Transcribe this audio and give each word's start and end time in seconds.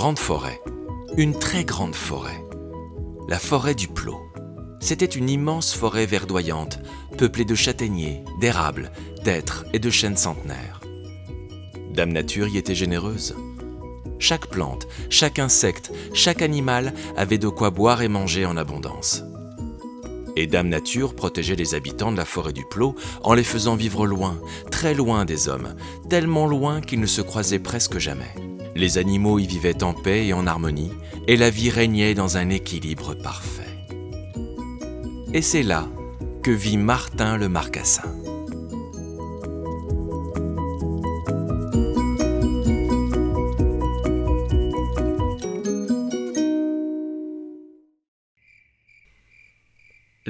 grande 0.00 0.18
forêt, 0.18 0.62
une 1.18 1.38
très 1.38 1.62
grande 1.62 1.94
forêt, 1.94 2.42
la 3.28 3.38
forêt 3.38 3.74
du 3.74 3.86
Plot. 3.86 4.18
C'était 4.80 5.04
une 5.04 5.28
immense 5.28 5.74
forêt 5.74 6.06
verdoyante, 6.06 6.78
peuplée 7.18 7.44
de 7.44 7.54
châtaigniers, 7.54 8.24
d'érables, 8.40 8.92
d'êtres 9.24 9.66
et 9.74 9.78
de 9.78 9.90
chênes 9.90 10.16
centenaires. 10.16 10.80
Dame 11.92 12.12
Nature 12.12 12.48
y 12.48 12.56
était 12.56 12.74
généreuse. 12.74 13.36
Chaque 14.18 14.46
plante, 14.46 14.88
chaque 15.10 15.38
insecte, 15.38 15.92
chaque 16.14 16.40
animal 16.40 16.94
avait 17.18 17.36
de 17.36 17.48
quoi 17.48 17.68
boire 17.68 18.00
et 18.00 18.08
manger 18.08 18.46
en 18.46 18.56
abondance. 18.56 19.22
Et 20.34 20.46
Dame 20.46 20.70
Nature 20.70 21.14
protégeait 21.14 21.56
les 21.56 21.74
habitants 21.74 22.10
de 22.10 22.16
la 22.16 22.24
forêt 22.24 22.54
du 22.54 22.64
Plot 22.64 22.94
en 23.22 23.34
les 23.34 23.44
faisant 23.44 23.76
vivre 23.76 24.06
loin, 24.06 24.40
très 24.70 24.94
loin 24.94 25.26
des 25.26 25.50
hommes, 25.50 25.74
tellement 26.08 26.46
loin 26.46 26.80
qu'ils 26.80 27.00
ne 27.00 27.06
se 27.06 27.20
croisaient 27.20 27.58
presque 27.58 27.98
jamais. 27.98 28.34
Les 28.74 28.98
animaux 28.98 29.38
y 29.38 29.46
vivaient 29.46 29.82
en 29.82 29.94
paix 29.94 30.26
et 30.26 30.32
en 30.32 30.46
harmonie, 30.46 30.92
et 31.26 31.36
la 31.36 31.50
vie 31.50 31.70
régnait 31.70 32.14
dans 32.14 32.36
un 32.36 32.50
équilibre 32.50 33.14
parfait. 33.14 33.62
Et 35.32 35.42
c'est 35.42 35.62
là 35.62 35.88
que 36.42 36.50
vit 36.50 36.76
Martin 36.76 37.36
le 37.36 37.48
Marcassin. 37.48 38.14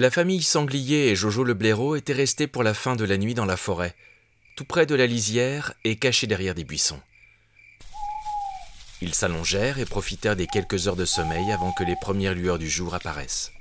La 0.01 0.11
famille 0.11 0.41
Sanglier 0.41 1.09
et 1.09 1.15
Jojo 1.15 1.45
le 1.45 1.52
blaireau 1.52 1.95
étaient 1.95 2.15
restés 2.15 2.46
pour 2.46 2.63
la 2.63 2.73
fin 2.73 2.96
de 2.96 3.05
la 3.05 3.18
nuit 3.18 3.35
dans 3.35 3.45
la 3.45 3.59
forêt, 3.59 3.95
tout 4.57 4.65
près 4.65 4.87
de 4.87 4.95
la 4.95 5.07
lisière 5.07 5.74
et 5.85 5.96
cachés 5.96 6.27
derrière 6.27 6.55
des 6.55 6.65
buissons. 6.65 7.01
Ils 9.02 9.15
s'allongèrent 9.15 9.79
et 9.79 9.87
profitèrent 9.87 10.37
des 10.37 10.46
quelques 10.46 10.87
heures 10.87 10.96
de 10.96 11.04
sommeil 11.04 11.52
avant 11.52 11.73
que 11.73 11.84
les 11.84 11.96
premières 11.96 12.34
lueurs 12.34 12.59
du 12.59 12.68
jour 12.68 12.95
apparaissent. 12.95 13.52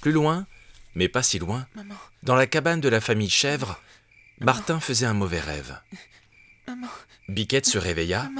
Plus 0.00 0.12
loin, 0.12 0.46
mais 0.94 1.08
pas 1.08 1.22
si 1.22 1.38
loin, 1.38 1.66
dans 2.22 2.34
la 2.34 2.46
cabane 2.46 2.80
de 2.80 2.88
la 2.88 3.00
famille 3.00 3.30
Chèvre, 3.30 3.80
Martin 4.40 4.80
faisait 4.80 5.06
un 5.06 5.14
mauvais 5.14 5.40
rêve. 5.40 5.80
Biquette 7.28 7.66
se 7.66 7.78
réveilla 7.78 8.30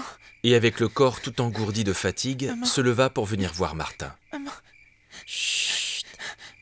et, 0.43 0.55
avec 0.55 0.81
le 0.81 0.89
corps 0.89 1.21
tout 1.21 1.41
engourdi 1.41 1.85
de 1.85 1.93
fatigue, 1.93 2.53
se 2.65 2.81
leva 2.81 3.11
pour 3.11 3.27
venir 3.27 3.53
voir 3.53 3.75
Martin. 3.75 4.15
Chut 5.27 6.07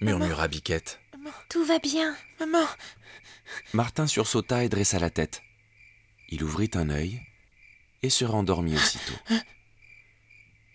murmura 0.01 0.49
Biquette. 0.49 1.01
Tout 1.49 1.65
va 1.65 1.79
bien. 1.79 2.17
Maman 2.41 2.67
Martin 3.73 4.07
sursauta 4.07 4.65
et 4.65 4.69
dressa 4.69 4.99
la 4.99 5.11
tête. 5.11 5.43
Il 6.29 6.43
ouvrit 6.43 6.71
un 6.75 6.91
œil 6.91 7.21
et 8.07 8.11
se 8.11 8.25
rendormit 8.25 8.77
aussitôt. 8.77 9.19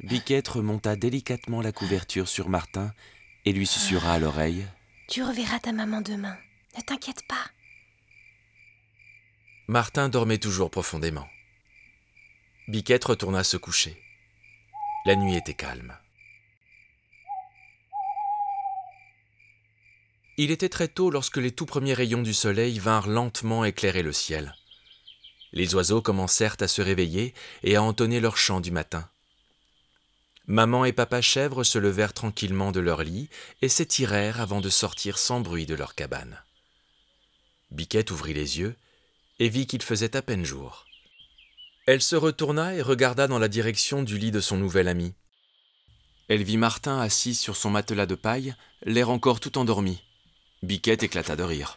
Biquette 0.01 0.49
remonta 0.49 0.97
délicatement 0.97 1.61
la 1.61 1.71
couverture 1.71 2.27
sur 2.27 2.49
Martin 2.49 2.93
et 3.45 3.53
lui 3.53 3.65
susurra 3.65 4.13
à 4.13 4.19
l'oreille 4.19 4.67
Tu 5.07 5.23
reverras 5.23 5.59
ta 5.59 5.71
maman 5.71 6.01
demain. 6.01 6.37
Ne 6.75 6.81
t'inquiète 6.81 7.25
pas. 7.27 7.45
Martin 9.67 10.09
dormait 10.09 10.39
toujours 10.39 10.69
profondément. 10.69 11.27
Biquette 12.67 13.05
retourna 13.05 13.45
se 13.45 13.55
coucher. 13.55 14.01
La 15.05 15.15
nuit 15.15 15.35
était 15.37 15.53
calme. 15.53 15.97
Il 20.37 20.51
était 20.51 20.69
très 20.69 20.89
tôt 20.89 21.09
lorsque 21.09 21.37
les 21.37 21.51
tout 21.51 21.65
premiers 21.65 21.93
rayons 21.93 22.23
du 22.23 22.33
soleil 22.33 22.77
vinrent 22.79 23.07
lentement 23.07 23.63
éclairer 23.63 24.03
le 24.03 24.11
ciel. 24.11 24.53
Les 25.53 25.75
oiseaux 25.75 26.01
commencèrent 26.01 26.57
à 26.59 26.67
se 26.67 26.81
réveiller 26.81 27.33
et 27.63 27.75
à 27.75 27.83
entonner 27.83 28.19
leur 28.19 28.37
chant 28.37 28.61
du 28.61 28.71
matin. 28.71 29.09
Maman 30.47 30.85
et 30.85 30.93
papa 30.93 31.21
chèvre 31.21 31.63
se 31.63 31.77
levèrent 31.77 32.13
tranquillement 32.13 32.71
de 32.71 32.79
leur 32.79 33.03
lit 33.03 33.29
et 33.61 33.69
s'étirèrent 33.69 34.41
avant 34.41 34.61
de 34.61 34.69
sortir 34.69 35.17
sans 35.17 35.39
bruit 35.39 35.65
de 35.65 35.75
leur 35.75 35.95
cabane. 35.95 36.41
Biquette 37.69 38.11
ouvrit 38.11 38.33
les 38.33 38.59
yeux 38.59 38.75
et 39.39 39.49
vit 39.49 39.67
qu'il 39.67 39.81
faisait 39.81 40.15
à 40.15 40.21
peine 40.21 40.43
jour. 40.43 40.85
Elle 41.87 42.01
se 42.01 42.15
retourna 42.15 42.75
et 42.75 42.81
regarda 42.81 43.27
dans 43.27 43.39
la 43.39 43.47
direction 43.47 44.03
du 44.03 44.17
lit 44.17 44.31
de 44.31 44.39
son 44.39 44.57
nouvel 44.57 44.87
ami. 44.87 45.13
Elle 46.27 46.43
vit 46.43 46.57
Martin 46.57 46.99
assis 46.99 47.35
sur 47.35 47.55
son 47.55 47.69
matelas 47.69 48.05
de 48.05 48.15
paille, 48.15 48.55
l'air 48.83 49.09
encore 49.09 49.39
tout 49.39 49.57
endormi. 49.57 50.03
Biquette 50.63 51.03
éclata 51.03 51.35
de 51.35 51.43
rire. 51.43 51.75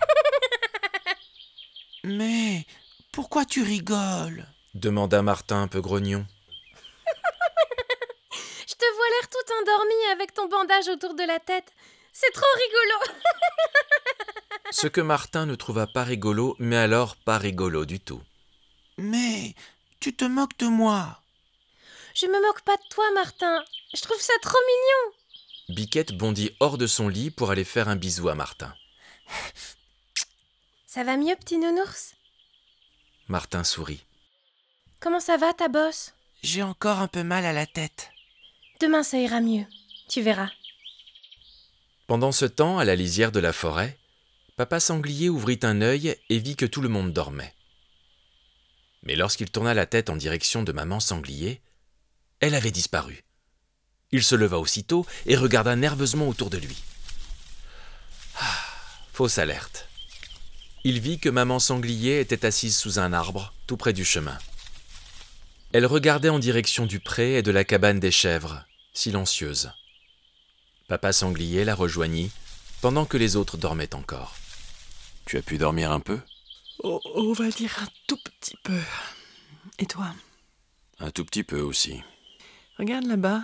Mais 2.04 2.66
pourquoi 3.14 3.44
tu 3.44 3.62
rigoles 3.62 4.44
demanda 4.75 5.22
Martin 5.22 5.62
un 5.62 5.69
peu 5.69 5.80
grognon. 5.80 6.26
Je 8.66 8.75
te 8.75 8.97
vois 8.97 9.08
l'air 9.08 9.28
tout 9.30 9.52
endormi 9.60 10.12
avec 10.12 10.34
ton 10.34 10.48
bandage 10.48 10.88
autour 10.88 11.14
de 11.14 11.22
la 11.22 11.38
tête. 11.38 11.72
C'est 12.12 12.32
trop 12.32 12.44
rigolo. 12.56 13.12
Ce 14.72 14.88
que 14.88 15.00
Martin 15.00 15.47
ne 15.47 15.54
trouva 15.54 15.86
pas 15.86 16.02
rigolo, 16.02 16.56
mais 16.58 16.76
alors 16.76 17.14
pas 17.14 17.38
rigolo 17.38 17.84
du 17.84 18.00
tout. 18.00 18.20
Mais 18.98 19.54
tu 20.00 20.12
te 20.16 20.25
moques 20.25 20.58
de 20.58 20.66
moi. 20.66 21.20
Je 22.16 22.26
me 22.26 22.42
moque 22.44 22.62
pas 22.62 22.76
de 22.76 22.88
toi, 22.91 23.04
Martin. 23.14 23.62
Je 23.94 24.02
trouve 24.02 24.20
ça 24.20 24.34
trop 24.42 24.58
mignon. 24.58 25.76
Biquette 25.76 26.16
bondit 26.16 26.50
hors 26.58 26.78
de 26.78 26.88
son 26.88 27.08
lit 27.08 27.31
pour 27.31 27.52
aller 27.52 27.64
faire 27.64 27.88
un 27.88 27.96
bisou 27.96 28.28
à 28.28 28.34
Martin. 28.34 28.75
Ça 30.86 31.04
va 31.04 31.16
mieux, 31.16 31.36
petit 31.36 31.58
nounours? 31.58 32.14
Martin 33.28 33.64
sourit. 33.64 34.04
Comment 35.00 35.20
ça 35.20 35.36
va, 35.36 35.52
ta 35.54 35.68
bosse? 35.68 36.14
J'ai 36.42 36.62
encore 36.62 36.98
un 36.98 37.08
peu 37.08 37.22
mal 37.22 37.46
à 37.46 37.52
la 37.52 37.66
tête. 37.66 38.10
Demain, 38.80 39.02
ça 39.02 39.18
ira 39.18 39.40
mieux. 39.40 39.64
Tu 40.08 40.20
verras. 40.20 40.50
Pendant 42.06 42.32
ce 42.32 42.44
temps, 42.44 42.78
à 42.78 42.84
la 42.84 42.96
lisière 42.96 43.32
de 43.32 43.40
la 43.40 43.54
forêt, 43.54 43.98
Papa 44.56 44.78
Sanglier 44.78 45.30
ouvrit 45.30 45.58
un 45.62 45.80
œil 45.80 46.16
et 46.28 46.38
vit 46.38 46.54
que 46.54 46.66
tout 46.66 46.82
le 46.82 46.90
monde 46.90 47.12
dormait. 47.12 47.54
Mais 49.02 49.16
lorsqu'il 49.16 49.50
tourna 49.50 49.72
la 49.72 49.86
tête 49.86 50.10
en 50.10 50.16
direction 50.16 50.62
de 50.62 50.72
Maman 50.72 51.00
Sanglier, 51.00 51.62
elle 52.40 52.54
avait 52.54 52.70
disparu. 52.70 53.24
Il 54.12 54.22
se 54.22 54.34
leva 54.34 54.58
aussitôt 54.58 55.06
et 55.24 55.36
regarda 55.36 55.76
nerveusement 55.76 56.28
autour 56.28 56.50
de 56.50 56.58
lui. 56.58 56.76
Ah, 58.38 58.64
fausse 59.12 59.38
alerte. 59.38 59.88
Il 60.86 61.00
vit 61.00 61.18
que 61.18 61.30
Maman 61.30 61.58
Sanglier 61.58 62.20
était 62.20 62.44
assise 62.44 62.76
sous 62.76 62.98
un 62.98 63.14
arbre, 63.14 63.54
tout 63.66 63.78
près 63.78 63.94
du 63.94 64.04
chemin. 64.04 64.38
Elle 65.72 65.86
regardait 65.86 66.28
en 66.28 66.38
direction 66.38 66.84
du 66.84 67.00
pré 67.00 67.38
et 67.38 67.42
de 67.42 67.50
la 67.50 67.64
cabane 67.64 68.00
des 68.00 68.10
chèvres, 68.10 68.64
silencieuse. 68.92 69.72
Papa 70.86 71.14
Sanglier 71.14 71.64
la 71.64 71.74
rejoignit, 71.74 72.30
pendant 72.82 73.06
que 73.06 73.16
les 73.16 73.36
autres 73.36 73.56
dormaient 73.56 73.94
encore. 73.94 74.36
Tu 75.24 75.38
as 75.38 75.42
pu 75.42 75.56
dormir 75.56 75.90
un 75.90 76.00
peu? 76.00 76.20
Oh, 76.80 77.00
On 77.14 77.32
va 77.32 77.48
dire 77.48 77.74
un 77.80 77.88
tout 78.06 78.18
petit 78.18 78.56
peu. 78.62 78.78
Et 79.78 79.86
toi? 79.86 80.14
Un 81.00 81.10
tout 81.10 81.24
petit 81.24 81.44
peu 81.44 81.60
aussi. 81.60 82.02
Regarde 82.78 83.06
là-bas, 83.06 83.42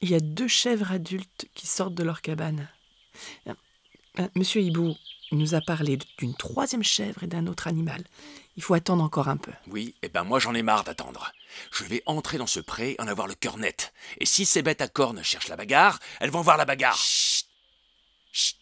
il 0.00 0.08
y 0.08 0.14
a 0.14 0.20
deux 0.20 0.48
chèvres 0.48 0.92
adultes 0.92 1.46
qui 1.54 1.66
sortent 1.66 1.94
de 1.94 2.04
leur 2.04 2.22
cabane. 2.22 2.68
Euh, 4.18 4.28
monsieur 4.34 4.60
Hibou 4.60 4.96
nous 5.32 5.54
a 5.54 5.60
parlé 5.60 5.98
d'une 6.18 6.34
troisième 6.34 6.82
chèvre 6.82 7.22
et 7.22 7.28
d'un 7.28 7.46
autre 7.46 7.68
animal. 7.68 8.02
Il 8.56 8.62
faut 8.62 8.74
attendre 8.74 9.04
encore 9.04 9.28
un 9.28 9.36
peu. 9.36 9.52
Oui, 9.68 9.94
et 10.02 10.08
ben 10.08 10.24
moi 10.24 10.38
j'en 10.40 10.54
ai 10.54 10.62
marre 10.62 10.84
d'attendre. 10.84 11.32
Je 11.72 11.84
vais 11.84 12.02
entrer 12.06 12.38
dans 12.38 12.46
ce 12.46 12.60
pré 12.60 12.92
et 12.92 13.00
en 13.00 13.06
avoir 13.06 13.26
le 13.26 13.34
cœur 13.34 13.56
net. 13.56 13.92
Et 14.18 14.26
si 14.26 14.44
ces 14.44 14.62
bêtes 14.62 14.80
à 14.80 14.88
cornes 14.88 15.22
cherchent 15.22 15.48
la 15.48 15.56
bagarre, 15.56 16.00
elles 16.20 16.30
vont 16.30 16.42
voir 16.42 16.56
la 16.56 16.64
bagarre. 16.64 16.98
Chut 16.98 17.46
Chut 18.32 18.56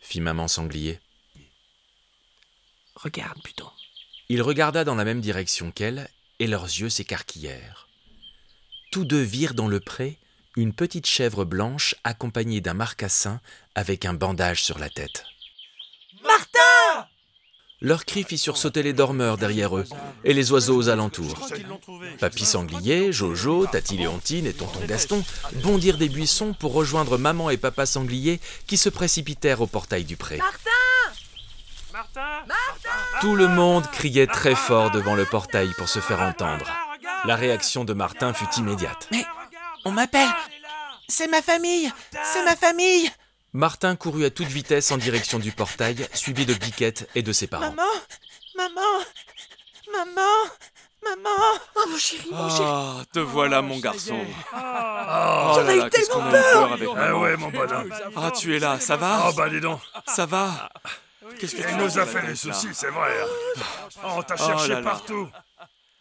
fit 0.00 0.20
maman 0.20 0.46
sanglier. 0.46 1.00
Regarde 2.94 3.42
plutôt. 3.42 3.70
Il 4.28 4.42
regarda 4.42 4.84
dans 4.84 4.94
la 4.94 5.04
même 5.04 5.20
direction 5.20 5.70
qu'elle, 5.70 6.08
et 6.38 6.46
leurs 6.46 6.64
yeux 6.64 6.88
s'écarquillèrent. 6.88 7.88
Tous 8.90 9.04
deux 9.04 9.22
virent 9.22 9.54
dans 9.54 9.68
le 9.68 9.80
pré 9.80 10.18
une 10.56 10.72
petite 10.72 11.06
chèvre 11.06 11.44
blanche 11.44 11.94
accompagnée 12.02 12.62
d'un 12.62 12.74
marcassin 12.74 13.40
avec 13.74 14.04
un 14.06 14.14
bandage 14.14 14.64
sur 14.64 14.78
la 14.78 14.88
tête. 14.88 15.24
Martin 16.24 17.06
Leur 17.82 18.06
cri 18.06 18.24
fit 18.24 18.38
sursauter 18.38 18.82
les 18.82 18.94
dormeurs 18.94 19.36
derrière 19.36 19.76
eux 19.76 19.84
et 20.24 20.32
les 20.32 20.50
oiseaux 20.52 20.76
aux 20.76 20.88
alentours. 20.88 21.48
Papy 22.18 22.46
Sanglier, 22.46 23.12
Jojo, 23.12 23.66
Tati 23.66 23.98
Léontine 23.98 24.46
et 24.46 24.54
Tonton 24.54 24.84
Gaston 24.86 25.22
bondirent 25.62 25.98
des 25.98 26.08
buissons 26.08 26.54
pour 26.54 26.72
rejoindre 26.72 27.18
Maman 27.18 27.50
et 27.50 27.58
Papa 27.58 27.84
Sanglier 27.84 28.40
qui 28.66 28.78
se 28.78 28.88
précipitèrent 28.88 29.60
au 29.60 29.66
portail 29.66 30.04
du 30.04 30.16
pré. 30.16 30.38
Martin 31.92 32.20
Martin 32.46 33.20
Tout 33.20 33.36
le 33.36 33.48
monde 33.48 33.86
criait 33.90 34.26
très 34.26 34.54
fort 34.54 34.90
devant 34.90 35.14
le 35.14 35.26
portail 35.26 35.70
pour 35.76 35.88
se 35.88 36.00
faire 36.00 36.22
entendre. 36.22 36.66
La 37.26 37.36
réaction 37.36 37.84
de 37.84 37.92
Martin 37.92 38.32
fut 38.32 38.48
immédiate. 38.58 39.08
Mais 39.10 39.24
on 39.86 39.90
m'appelle. 39.92 40.28
C'est 41.08 41.28
ma 41.28 41.40
famille. 41.42 41.90
C'est 42.32 42.44
ma 42.44 42.56
famille. 42.56 43.10
Martin 43.52 43.96
courut 43.96 44.24
à 44.24 44.30
toute 44.30 44.48
vitesse 44.48 44.90
en 44.90 44.96
direction 44.98 45.38
du 45.38 45.52
portail, 45.52 46.06
suivi 46.12 46.44
de 46.44 46.54
Biquette 46.54 47.08
et 47.14 47.22
de 47.22 47.32
ses 47.32 47.46
parents. 47.46 47.70
Maman. 47.70 47.82
Maman. 48.56 49.04
Maman. 49.92 50.50
Maman. 51.04 51.30
Oh 51.76 51.84
mon 51.88 51.96
chéri, 51.98 52.28
mon 52.32 52.48
chéri. 52.50 52.64
Ah, 52.68 52.96
te 53.12 53.20
voilà, 53.20 53.62
mon 53.62 53.78
garçon. 53.78 54.18
Ah, 54.52 55.50
Oh 55.52 55.54
J'en 55.54 55.62
là 55.62 55.74
ai 55.86 55.90
qu'est-ce 55.90 56.10
tellement 56.10 56.24
qu'on 56.28 56.34
a 56.34 56.38
eu 56.38 56.42
peur 56.42 56.72
avec 56.72 56.88
Ah 56.96 57.16
ouais, 57.16 57.36
mon 57.36 57.48
bonhomme. 57.50 57.94
Ah, 58.16 58.30
tu 58.32 58.56
es 58.56 58.58
là, 58.58 58.80
ça 58.80 58.96
va 58.96 59.26
Ah 59.26 59.32
bah 59.36 59.48
dis 59.48 59.60
donc. 59.60 59.80
Ça 60.06 60.26
va 60.26 60.68
Qu'est-ce 61.38 61.54
que 61.54 61.62
tu 61.62 61.68
Il 61.68 61.74
as 61.74 61.76
nous 61.76 61.86
dans 61.88 61.94
a 61.94 61.98
la 61.98 62.06
fait 62.06 62.22
là 62.26 62.34
soucis, 62.34 62.68
c'est 62.72 62.90
vrai. 62.90 63.10
Oh, 64.04 64.08
on 64.16 64.22
t'a 64.22 64.34
Oh 64.38 64.46
cherché 64.46 64.68
là 64.68 64.74
là. 64.80 64.82
partout. 64.82 65.28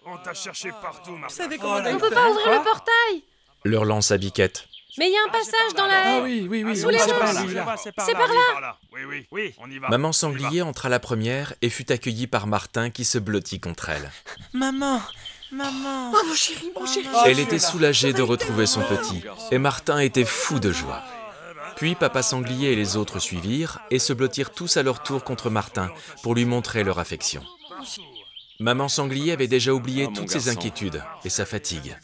On 0.05 0.17
t'a 0.17 0.33
cherché 0.33 0.71
partout, 0.81 1.11
Martin. 1.17 1.47
Comment 1.59 1.75
on 1.75 1.95
eu 1.95 1.97
peut 1.99 2.09
pas 2.09 2.29
ouvrir 2.29 2.51
le 2.51 2.63
portail 2.63 3.23
Leur 3.65 3.83
lance 3.83 4.11
à 4.11 4.17
Biquette. 4.17 4.67
Mais 4.99 5.09
il 5.09 5.13
y 5.13 5.17
a 5.17 5.27
un 5.27 5.31
passage 5.31 5.73
dans 5.75 5.87
la 5.87 6.19
haie 6.19 6.21
oui, 6.21 6.47
oui, 6.47 6.63
oui, 6.63 6.77
Sous 6.77 6.87
les 6.87 6.99
c'est 6.99 7.13
par 7.17 7.33
là, 7.33 8.77
oui. 8.93 8.99
Oui, 9.01 9.01
oui, 9.09 9.25
oui, 9.31 9.55
on 9.57 9.69
y 9.69 9.79
va. 9.79 9.89
Maman 9.89 10.11
Sanglier 10.11 10.61
entra 10.61 10.87
la 10.87 10.99
première 10.99 11.53
et 11.63 11.71
fut 11.71 11.91
accueillie 11.91 12.27
par 12.27 12.45
Martin 12.45 12.91
qui 12.91 13.03
se 13.03 13.17
blottit 13.17 13.59
contre 13.59 13.89
elle. 13.89 14.11
Maman 14.53 15.01
Maman 15.51 16.11
Oh 16.13 16.21
mon 16.27 16.35
chéri, 16.35 16.71
mon 16.79 16.85
chéri 16.85 17.07
Elle 17.25 17.39
était 17.39 17.57
soulagée 17.57 18.13
de 18.13 18.21
retrouver 18.21 18.67
son 18.67 18.81
petit, 18.81 19.23
et 19.49 19.57
Martin 19.57 19.97
était 19.97 20.25
fou 20.25 20.59
de 20.59 20.71
joie. 20.71 21.01
Puis 21.75 21.95
Papa 21.95 22.21
Sanglier 22.21 22.71
et 22.71 22.75
les 22.75 22.97
autres 22.97 23.17
suivirent 23.17 23.79
et 23.89 23.97
se 23.99 24.13
blottirent 24.13 24.51
tous 24.51 24.77
à 24.77 24.83
leur 24.83 25.01
tour 25.01 25.23
contre 25.23 25.49
Martin 25.49 25.89
pour 26.21 26.35
lui 26.35 26.45
montrer 26.45 26.83
leur 26.83 26.99
affection. 26.99 27.43
Maman 28.59 28.87
Sanglier 28.89 29.33
avait 29.33 29.47
déjà 29.47 29.73
oublié 29.73 30.07
toutes 30.13 30.29
ses 30.29 30.49
inquiétudes 30.49 31.03
et 31.25 31.29
sa 31.29 31.45
fatigue. 31.45 31.97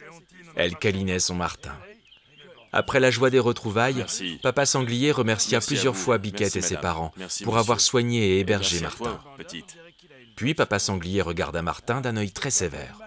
Elle 0.55 0.75
câlinait 0.75 1.19
son 1.19 1.35
Martin. 1.35 1.75
Après 2.73 2.99
la 2.99 3.11
joie 3.11 3.29
des 3.29 3.39
retrouvailles, 3.39 4.05
Papa 4.41 4.65
Sanglier 4.65 5.11
remercia 5.11 5.59
plusieurs 5.59 5.95
fois 5.95 6.17
Biquette 6.17 6.55
et 6.55 6.61
ses 6.61 6.77
parents 6.77 7.13
pour 7.43 7.57
avoir 7.57 7.81
soigné 7.81 8.35
et 8.35 8.39
hébergé 8.39 8.79
Martin. 8.79 9.19
Puis 10.35 10.53
Papa 10.53 10.79
Sanglier 10.79 11.21
regarda 11.21 11.61
Martin 11.61 12.01
d'un 12.01 12.17
œil 12.17 12.31
très 12.31 12.51
sévère. 12.51 12.97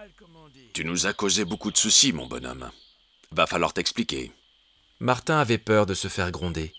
Tu 0.73 0.85
nous 0.85 1.07
as 1.07 1.13
causé 1.13 1.45
beaucoup 1.45 1.71
de 1.71 1.77
soucis, 1.77 2.13
mon 2.13 2.27
bonhomme. 2.27 2.69
Va 3.31 3.47
falloir 3.47 3.73
t'expliquer. 3.73 4.31
Martin 4.99 5.39
avait 5.39 5.57
peur 5.57 5.85
de 5.85 5.93
se 5.93 6.07
faire 6.07 6.31
gronder. 6.31 6.73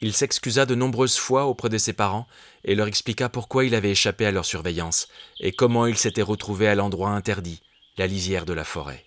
Il 0.00 0.12
s'excusa 0.12 0.66
de 0.66 0.74
nombreuses 0.74 1.16
fois 1.18 1.46
auprès 1.46 1.68
de 1.68 1.78
ses 1.78 1.92
parents 1.92 2.26
et 2.64 2.74
leur 2.74 2.86
expliqua 2.86 3.28
pourquoi 3.28 3.64
il 3.64 3.74
avait 3.74 3.92
échappé 3.92 4.26
à 4.26 4.32
leur 4.32 4.44
surveillance 4.44 5.08
et 5.40 5.52
comment 5.52 5.86
il 5.86 5.96
s'était 5.96 6.22
retrouvé 6.22 6.68
à 6.68 6.74
l'endroit 6.74 7.10
interdit, 7.10 7.62
la 7.96 8.06
lisière 8.06 8.44
de 8.44 8.52
la 8.52 8.64
forêt. 8.64 9.04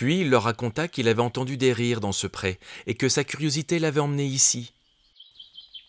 Puis 0.00 0.20
il 0.20 0.30
leur 0.30 0.44
raconta 0.44 0.88
qu'il 0.88 1.08
avait 1.08 1.20
entendu 1.20 1.58
des 1.58 1.74
rires 1.74 2.00
dans 2.00 2.12
ce 2.12 2.26
pré 2.26 2.58
et 2.86 2.94
que 2.94 3.10
sa 3.10 3.22
curiosité 3.22 3.78
l'avait 3.78 4.00
emmené 4.00 4.24
ici. 4.24 4.72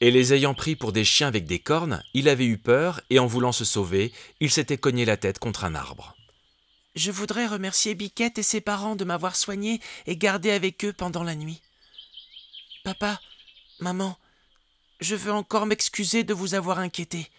Et 0.01 0.11
les 0.11 0.33
ayant 0.33 0.53
pris 0.53 0.75
pour 0.75 0.91
des 0.91 1.05
chiens 1.05 1.29
avec 1.29 1.45
des 1.45 1.59
cornes, 1.59 2.03
il 2.13 2.27
avait 2.27 2.45
eu 2.45 2.57
peur 2.57 2.99
et 3.09 3.19
en 3.19 3.25
voulant 3.25 3.53
se 3.53 3.63
sauver, 3.63 4.11
il 4.41 4.51
s'était 4.51 4.77
cogné 4.77 5.05
la 5.05 5.15
tête 5.15 5.39
contre 5.39 5.63
un 5.63 5.75
arbre. 5.75 6.13
Je 6.93 7.09
voudrais 7.09 7.47
remercier 7.47 7.95
Biquette 7.95 8.37
et 8.37 8.43
ses 8.43 8.59
parents 8.59 8.97
de 8.97 9.05
m'avoir 9.05 9.37
soigné 9.37 9.79
et 10.07 10.17
gardé 10.17 10.51
avec 10.51 10.83
eux 10.83 10.91
pendant 10.91 11.23
la 11.23 11.35
nuit. 11.35 11.61
Papa, 12.83 13.21
maman, 13.79 14.17
je 14.99 15.15
veux 15.15 15.31
encore 15.31 15.67
m'excuser 15.67 16.25
de 16.25 16.33
vous 16.33 16.53
avoir 16.53 16.79
inquiété. 16.79 17.29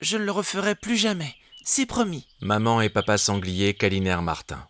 Je 0.00 0.16
ne 0.16 0.24
le 0.24 0.32
referai 0.32 0.74
plus 0.74 0.96
jamais, 0.96 1.36
c'est 1.62 1.86
promis. 1.86 2.26
Maman 2.40 2.80
et 2.80 2.88
papa 2.88 3.16
sanglier 3.16 3.74
câlinèrent 3.74 4.22
Martin. 4.22 4.66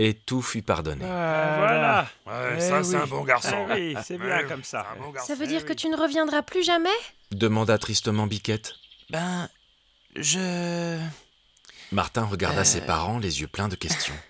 Et 0.00 0.14
tout 0.14 0.42
fut 0.42 0.62
pardonné. 0.62 1.04
Voilà. 1.04 2.08
Ouais, 2.26 2.54
Eh 2.56 2.60
ça, 2.60 2.84
c'est 2.84 2.96
oui. 2.96 3.02
un 3.02 3.06
bon 3.06 3.24
garçon. 3.24 3.66
Ah 3.68 3.74
oui, 3.74 3.96
c'est 4.04 4.16
bien 4.18 4.44
comme 4.44 4.62
ça. 4.62 4.86
c'est 4.92 4.98
un 4.98 5.02
bon 5.04 5.10
garçon. 5.10 5.26
Ça 5.26 5.34
veut 5.34 5.46
dire 5.48 5.60
Eh 5.62 5.64
que 5.64 5.70
oui. 5.70 5.76
tu 5.76 5.88
ne 5.88 5.96
reviendras 5.96 6.42
plus 6.42 6.62
jamais? 6.64 6.88
Demanda 7.32 7.78
tristement 7.78 8.26
Biquette. 8.28 8.74
Ben, 9.10 9.48
je... 10.14 10.98
Martin 11.90 12.24
regarda 12.26 12.64
ses 12.64 12.80
parents, 12.82 13.18
les 13.18 13.40
yeux 13.40 13.48
pleins 13.48 13.68
de 13.68 13.76
questions. 13.76 14.14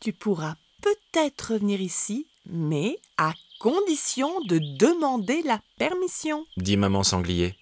Tu 0.00 0.12
pourras 0.12 0.56
peut-être 0.82 1.52
revenir 1.52 1.80
ici, 1.80 2.26
mais 2.46 2.96
à 3.18 3.34
condition 3.60 4.40
de 4.46 4.58
demander 4.58 5.42
la 5.44 5.60
permission. 5.78 6.44
dit 6.56 6.76
maman 6.76 7.04
sanglier. 7.04 7.54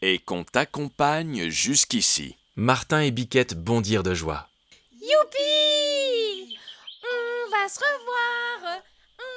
Et 0.00 0.18
qu'on 0.18 0.42
t'accompagne 0.44 1.50
jusqu'ici. 1.50 2.36
Martin 2.56 3.00
et 3.02 3.10
Biquette 3.10 3.54
bondirent 3.62 4.02
de 4.02 4.14
joie. 4.14 4.48
Youpi 5.06 6.58
On 7.04 7.50
va 7.50 7.68
se 7.68 7.78
revoir 7.78 8.82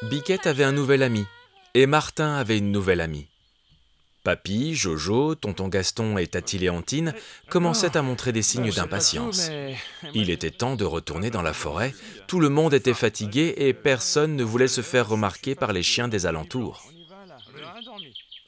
Biquette 0.09 0.47
avait 0.47 0.63
un 0.63 0.71
nouvel 0.71 1.03
ami, 1.03 1.25
et 1.75 1.85
Martin 1.85 2.37
avait 2.37 2.57
une 2.57 2.71
nouvelle 2.71 3.01
amie. 3.01 3.27
Papy, 4.23 4.73
Jojo, 4.73 5.35
tonton 5.35 5.67
Gaston 5.67 6.17
et 6.17 6.25
Tati 6.25 6.57
Léontine 6.57 7.13
commençaient 7.49 7.95
à 7.95 8.01
montrer 8.01 8.31
des 8.31 8.41
signes 8.41 8.71
d'impatience. 8.71 9.51
Il 10.15 10.31
était 10.31 10.49
temps 10.49 10.75
de 10.75 10.85
retourner 10.85 11.29
dans 11.29 11.43
la 11.43 11.53
forêt, 11.53 11.93
tout 12.25 12.39
le 12.39 12.49
monde 12.49 12.73
était 12.73 12.95
fatigué 12.95 13.53
et 13.57 13.73
personne 13.73 14.35
ne 14.35 14.43
voulait 14.43 14.67
se 14.67 14.81
faire 14.81 15.07
remarquer 15.07 15.53
par 15.53 15.71
les 15.71 15.83
chiens 15.83 16.07
des 16.07 16.25
alentours. 16.25 16.83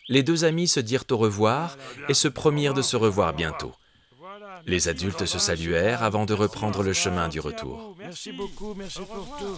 Les 0.08 0.24
deux 0.24 0.44
amis 0.44 0.68
se 0.68 0.80
dirent 0.80 1.06
au 1.12 1.18
revoir 1.18 1.78
et 2.10 2.16
se 2.16 2.28
promirent 2.28 2.74
de 2.74 2.82
se 2.82 2.96
revoir 2.96 3.34
bientôt. 3.34 3.76
Les 4.68 4.88
adultes 4.88 5.26
se 5.26 5.40
saluèrent 5.40 6.04
avant 6.04 6.26
de 6.26 6.34
reprendre 6.34 6.84
le 6.84 6.94
chemin 6.94 7.30
du 7.30 7.40
retour. 7.40 7.96
Merci 8.00 8.32
beaucoup, 8.32 8.74
merci 8.76 9.00
pour 9.00 9.38
tout. 9.38 9.58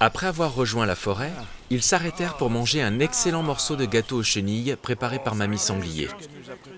Après 0.00 0.28
avoir 0.28 0.54
rejoint 0.54 0.86
la 0.86 0.94
forêt, 0.94 1.32
ils 1.70 1.82
s'arrêtèrent 1.82 2.36
pour 2.36 2.50
manger 2.50 2.82
un 2.82 3.00
excellent 3.00 3.42
morceau 3.42 3.74
de 3.74 3.84
gâteau 3.84 4.18
aux 4.18 4.22
chenilles 4.22 4.76
préparé 4.80 5.18
par 5.18 5.34
Mamie 5.34 5.58
Sanglier. 5.58 6.08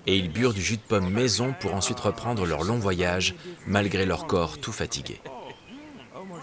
Et 0.07 0.17
ils 0.17 0.31
burent 0.31 0.55
du 0.55 0.61
jus 0.61 0.77
de 0.77 0.81
pomme 0.81 1.09
maison 1.09 1.53
pour 1.59 1.75
ensuite 1.75 1.99
reprendre 1.99 2.47
leur 2.47 2.63
long 2.63 2.79
voyage, 2.79 3.35
malgré 3.67 4.07
leur 4.07 4.25
corps 4.25 4.57
tout 4.57 4.71
fatigué. 4.71 5.21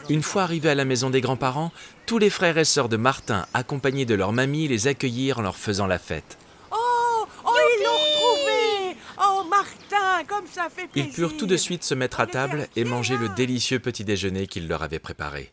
Une 0.08 0.22
fois 0.22 0.42
arrivés 0.42 0.70
à 0.70 0.74
la 0.74 0.84
maison 0.84 1.10
des 1.10 1.20
grands-parents, 1.20 1.72
tous 2.06 2.18
les 2.18 2.30
frères 2.30 2.56
et 2.56 2.64
sœurs 2.64 2.88
de 2.88 2.96
Martin, 2.96 3.44
accompagnés 3.52 4.06
de 4.06 4.14
leur 4.14 4.32
mamie, 4.32 4.68
les 4.68 4.86
accueillirent 4.86 5.40
en 5.40 5.42
leur 5.42 5.56
faisant 5.56 5.86
la 5.86 5.98
fête. 5.98 6.38
Oh, 6.70 7.26
oh 7.44 7.50
ils 7.54 7.84
l'ont 7.84 7.90
retrouvé 7.92 8.96
Oh, 9.20 9.44
Martin, 9.50 10.07
comme 10.24 10.46
ça 10.46 10.68
fait 10.68 10.86
plaisir 10.86 11.10
Ils 11.10 11.14
purent 11.14 11.36
tout 11.36 11.46
de 11.46 11.56
suite 11.56 11.84
se 11.84 11.94
mettre 11.94 12.20
à 12.20 12.26
table 12.26 12.68
et 12.76 12.84
manger 12.84 13.16
le 13.16 13.28
délicieux 13.30 13.78
petit 13.78 14.04
déjeuner 14.04 14.46
qu'il 14.46 14.68
leur 14.68 14.82
avait 14.82 14.98
préparé. 14.98 15.52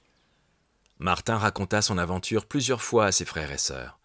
Martin 1.00 1.38
raconta 1.38 1.82
son 1.82 1.98
aventure 1.98 2.46
plusieurs 2.46 2.82
fois 2.82 3.06
à 3.06 3.12
ses 3.12 3.26
frères 3.26 3.52
et 3.52 3.58
sœurs, 3.58 4.00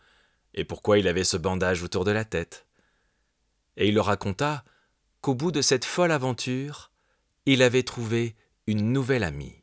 et 0.55 0.65
pourquoi 0.65 0.99
il 0.99 1.07
avait 1.07 1.25
ce 1.25 1.37
bandage 1.37 1.83
autour 1.83 2.05
de 2.05 2.11
la 2.11 2.25
tête. 2.25 2.67
Et 3.77 3.89
il 3.89 3.95
leur 3.95 4.07
raconta 4.07 4.65
qu'au 5.21 5.35
bout 5.35 5.53
de 5.53 5.63
cette 5.63 5.85
folle 5.85 6.11
aventure, 6.11 6.91
il 7.47 7.63
avait 7.63 7.85
trouvé 7.85 8.35
une 8.67 8.93
nouvelle 8.93 9.25
amie. 9.25 9.60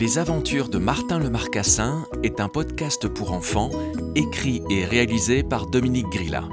Les 0.00 0.16
aventures 0.16 0.70
de 0.70 0.78
Martin 0.78 1.18
le 1.18 1.28
Marcassin 1.28 2.06
est 2.22 2.40
un 2.40 2.48
podcast 2.48 3.06
pour 3.06 3.32
enfants 3.32 3.68
écrit 4.14 4.62
et 4.70 4.86
réalisé 4.86 5.42
par 5.42 5.66
Dominique 5.66 6.08
Grilla. 6.08 6.48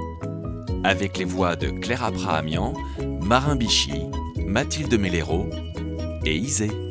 Avec 0.84 1.16
les 1.16 1.24
voix 1.24 1.56
de 1.56 1.70
Claire 1.70 2.04
Abrahamian, 2.04 2.74
Marin 3.22 3.56
Bichy, 3.56 4.02
Mathilde 4.36 5.00
Mellero 5.00 5.48
et 6.26 6.36
Isée. 6.36 6.87